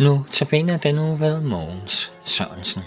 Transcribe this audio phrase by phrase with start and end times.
[0.00, 2.82] Nu tabiner den uge ved Mogens Sørensen.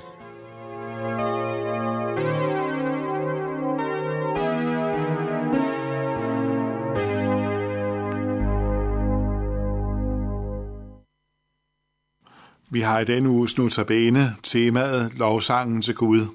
[12.70, 16.28] Vi har i denne uges notabene temaet lovsangen til Gud.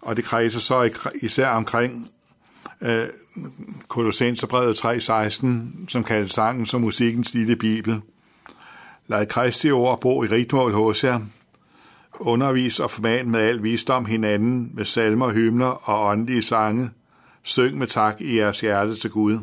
[0.00, 0.90] Og det kredser så
[1.22, 2.10] især omkring
[2.80, 3.06] øh,
[3.88, 8.02] Kolossenserbrevet 3.16, som kaldes sangen som musikkens lille bibel.
[9.08, 11.20] Lad Kristi ord bo i rigtmål hos jer.
[12.20, 16.90] Undervis og forman med al visdom hinanden med salmer, hymner og åndelige sange.
[17.42, 19.38] Syng med tak i jeres hjerte til Gud.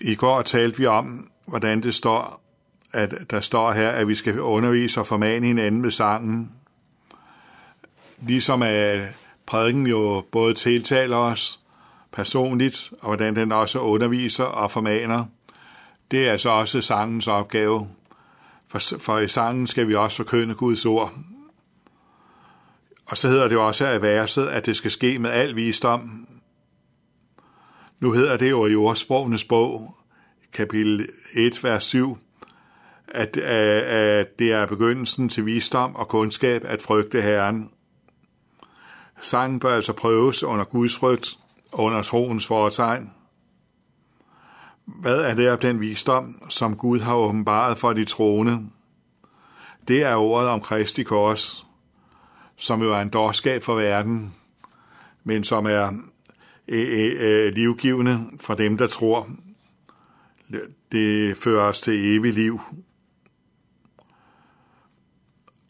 [0.00, 2.42] I går talte vi om, hvordan det står,
[2.92, 6.50] at der står her, at vi skal undervise og formane hinanden med sangen.
[8.18, 9.00] Ligesom at
[9.46, 11.60] prædiken jo både tiltaler os
[12.12, 15.24] personligt, og hvordan den også underviser og formaner.
[16.10, 17.88] Det er altså også sangens opgave.
[18.68, 21.12] For, for i sangen skal vi også forkynde Guds ord.
[23.06, 26.26] Og så hedder det også her i verset, at det skal ske med al visdom.
[28.00, 29.94] Nu hedder det jo i ordsprogenes bog,
[30.52, 32.18] kapitel 1, vers 7,
[33.08, 33.82] at, øh,
[34.20, 37.70] at det er begyndelsen til visdom og kundskab at frygte Herren.
[39.20, 41.38] Sangen bør altså prøves under Guds frygt
[41.72, 43.12] under troens foretegn.
[44.96, 48.60] Hvad er det af den visdom, som Gud har åbenbaret for de troende?
[49.88, 51.66] Det er ordet om Kristi kors,
[52.56, 54.34] som jo er en dårskab for verden,
[55.24, 55.92] men som er
[56.68, 59.28] øh, øh, øh, livgivende for dem, der tror.
[60.92, 62.60] Det fører os til evig liv.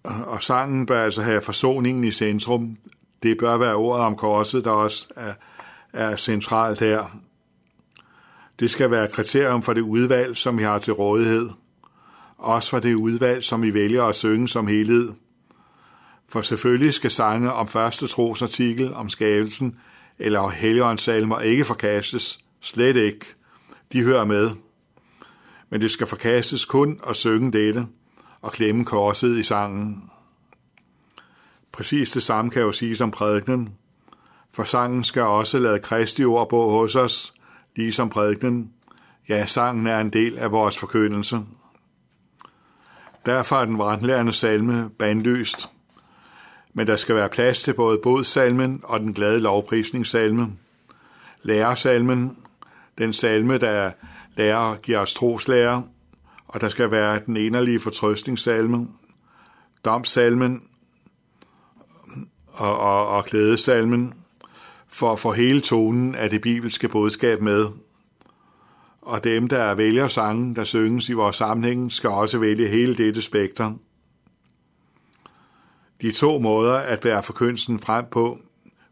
[0.04, 2.76] Og sangen bør altså have forsoningen i centrum.
[3.22, 5.34] Det bør være ordet om korset, der også er,
[5.92, 7.20] er centralt her.
[8.58, 11.50] Det skal være kriterium for det udvalg, som vi har til rådighed.
[12.38, 15.12] Også for det udvalg, som vi vælger at synge som helhed.
[16.28, 19.76] For selvfølgelig skal sange om første trosartikel om skabelsen
[20.18, 22.38] eller helligåndssalmer ikke forkastes.
[22.60, 23.26] Slet ikke.
[23.92, 24.50] De hører med.
[25.70, 27.86] Men det skal forkastes kun at synge dette
[28.42, 30.10] og klemme korset i sangen.
[31.72, 33.74] Præcis det samme kan jo siges om prædiknen.
[34.52, 37.34] For sangen skal også lade Kristi ord på hos os,
[37.78, 38.70] ligesom prædiknen.
[39.28, 41.40] Ja, sangen er en del af vores forkyndelse.
[43.26, 45.68] Derfor er den vrandlærende salme bandlyst.
[46.74, 50.52] Men der skal være plads til både bodsalmen og den glade lovprisningssalme.
[51.42, 52.36] Lærersalmen,
[52.98, 53.90] den salme, der
[54.36, 55.82] lærer giver os troslærer,
[56.48, 58.88] og der skal være den enerlige fortrøstningssalme,
[59.84, 60.62] domsalmen
[62.46, 64.14] og, og, og glædesalmen,
[64.98, 67.66] for at få hele tonen af det bibelske budskab med.
[69.02, 73.22] Og dem, der vælger sangen, der synges i vores sammenhæng, skal også vælge hele dette
[73.22, 73.80] spektrum.
[76.02, 78.38] De to måder at bære forkyndelsen frem på,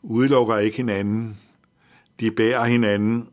[0.03, 1.41] udelukker ikke hinanden.
[2.21, 3.28] De bærer hinanden.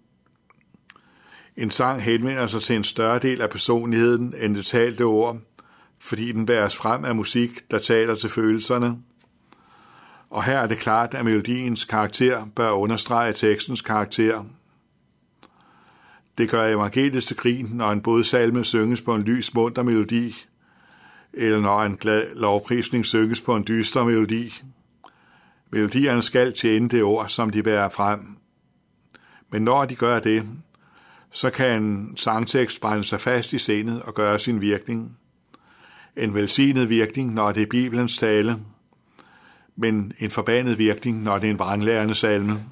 [1.58, 5.38] En sang henvender sig til en større del af personligheden end det talte ord,
[6.00, 8.98] fordi den bæres frem af musik, der taler til følelserne–
[10.34, 14.44] og her er det klart, at melodiens karakter bør understrege tekstens karakter.
[16.38, 20.46] Det gør evangeliet til grin, når en bodsalme synges på en lys, munter melodi,
[21.34, 24.64] eller når en glad lovprisning synges på en dyster melodi.
[25.72, 28.38] Melodierne skal tjene det ord, som de bærer frem.
[29.52, 30.48] Men når de gør det,
[31.32, 35.18] så kan en sangtekst brænde sig fast i sindet og gøre sin virkning.
[36.16, 38.60] En velsignet virkning, når det er Bibelens tale–
[39.76, 42.64] men en forbandet virkning, når det er en vranglærende salme.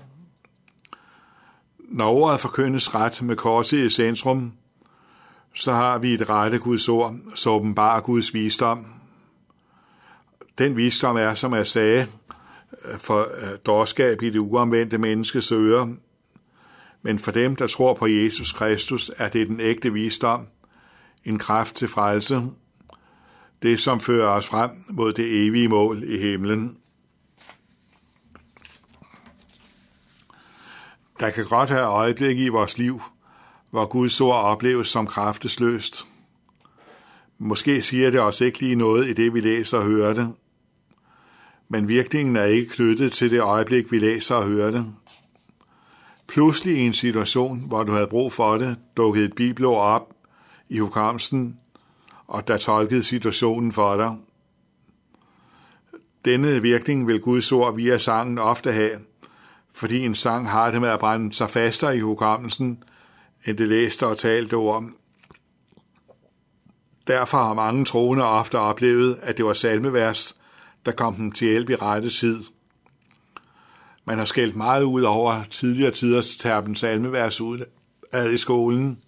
[1.79, 4.53] Når ordet forkyndes ret med korset i centrum,
[5.53, 8.85] så har vi et rette Guds ord, så åbenbar Guds visdom.
[10.57, 12.07] Den visdom er, som jeg sagde,
[12.97, 15.87] for øh, dårskab i det uomvendte menneskes ører,
[17.01, 20.47] men for dem, der tror på Jesus Kristus, er det den ægte visdom,
[21.25, 22.41] en kraft til frelse,
[23.61, 26.77] det som fører os frem mod det evige mål i himlen.
[31.21, 33.01] Der kan godt have øjeblik i vores liv,
[33.69, 36.05] hvor Guds ord opleves som kraftesløst.
[37.37, 40.33] Måske siger det os ikke lige noget i det, vi læser og hører det.
[41.69, 44.93] Men virkningen er ikke knyttet til det øjeblik, vi læser og hører det.
[46.27, 50.13] Pludselig i en situation, hvor du havde brug for det, dukkede et bibelord op
[50.69, 51.59] i hukommelsen,
[52.27, 54.17] og der tolkede situationen for dig.
[56.25, 58.91] Denne virkning vil Guds ord via sangen ofte have–
[59.73, 62.83] fordi en sang har det med at brænde sig fastere i hukommelsen,
[63.45, 64.83] end det læste og talte ord.
[67.07, 70.35] Derfor har mange troende ofte oplevet, at det var salmevers,
[70.85, 72.43] der kom dem til hjælp i rette tid.
[74.05, 77.65] Man har skældt meget ud over tidligere tiders terpen salmevers ud
[78.13, 78.99] ad i skolen,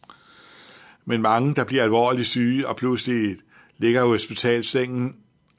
[1.06, 3.38] men mange, der bliver alvorligt syge og pludselig
[3.78, 5.16] ligger i hospitalsengen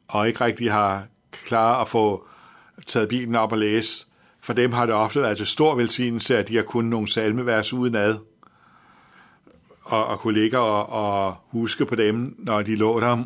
[0.09, 2.27] og ikke rigtig har klar at få
[2.87, 4.07] taget bilen op og læse,
[4.45, 7.73] for dem har det ofte været til stor velsignelse, at de har kunnet nogle salmevers
[7.73, 8.19] udenad,
[9.83, 13.25] og, og kunne ligge og, og huske på dem, når de lå der.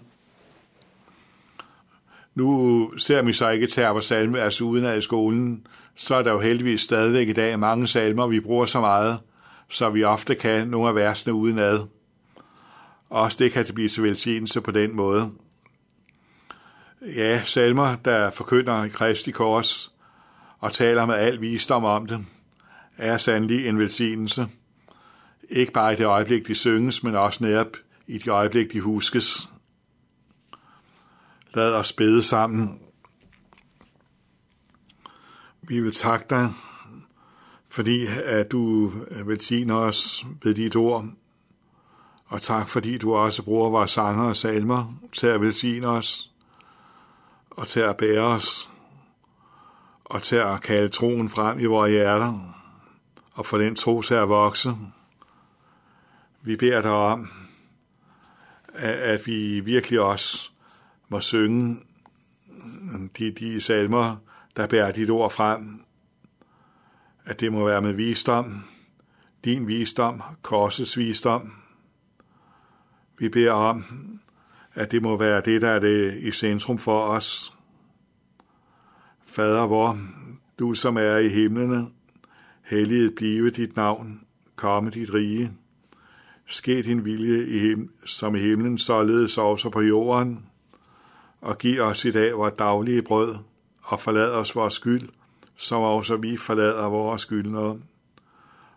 [2.35, 6.81] Nu ser vi så ikke terper salmevers udenad i skolen, så er der jo heldigvis
[6.81, 9.19] stadigvæk i dag mange salmer, vi bruger så meget,
[9.69, 11.87] så vi ofte kan nogle af versene udenad.
[13.11, 15.31] Også det kan det blive til velsignelse på den måde.
[17.17, 19.98] Ja, salmer, der forkynder Kristi kors
[20.59, 22.25] og taler med al visdom om det,
[22.97, 24.49] er sandelig en velsignelse.
[25.49, 27.77] Ikke bare i det øjeblik, de synges, men også netop
[28.07, 29.49] i det øjeblik, de huskes.
[31.55, 32.81] Lad os bede sammen.
[35.63, 36.53] Vi vil takke dig,
[37.69, 38.93] fordi at du
[39.25, 41.07] velsigner os ved dit ord,
[42.27, 46.31] og tak fordi du også bruger vores sanger og salmer til at velsigne os,
[47.51, 48.71] og til at bære os,
[50.09, 52.55] og til at kalde troen frem i vores hjerter,
[53.33, 54.77] og få den tro til at vokse.
[56.43, 57.29] Vi beder dig om,
[58.83, 60.51] at vi virkelig også
[61.09, 61.81] må synge
[63.19, 64.17] de, de salmer,
[64.57, 65.85] der bærer dit ord frem,
[67.25, 68.65] at det må være med visdom,
[69.45, 71.53] din visdom, korsets visdom.
[73.19, 73.85] Vi beder om,
[74.75, 77.53] at det må være det, der er det i centrum for os.
[79.29, 79.99] Fader vor,
[80.59, 81.87] du som er i himlene,
[82.63, 84.21] helliget blive dit navn,
[84.57, 85.53] komme dit rige.
[86.47, 90.47] Ske din vilje i him- som i himlen, således også på jorden.
[91.41, 93.35] Og giv os i dag vores daglige brød,
[93.83, 95.09] og forlad os vores skyld,
[95.57, 97.79] som også vi forlader vores skyldnere.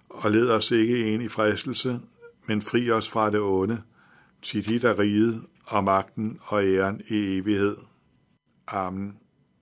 [0.10, 2.00] Og led os ikke ind i fristelse,
[2.48, 3.82] men fri os fra det onde,
[4.42, 7.78] til dit er riget og magten og æren i evighed.
[8.68, 9.21] Amen.